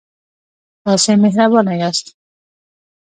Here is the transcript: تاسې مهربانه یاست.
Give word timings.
تاسې 0.83 1.13
مهربانه 1.23 1.73
یاست. 1.81 2.05